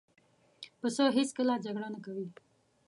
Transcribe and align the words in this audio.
پسه 0.79 1.03
هېڅکله 1.17 1.55
جګړه 1.65 1.87
نه 1.93 1.99
کوي. 2.05 2.27